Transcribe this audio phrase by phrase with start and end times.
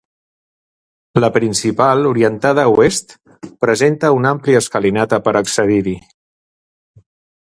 [1.23, 3.13] La principal, orientada a oest,
[3.67, 5.97] presenta una àmplia escalinata per accedir-hi.